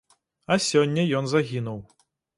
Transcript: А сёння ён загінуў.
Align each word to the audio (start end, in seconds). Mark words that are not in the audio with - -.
А 0.55 0.57
сёння 0.69 1.05
ён 1.19 1.29
загінуў. 1.35 1.79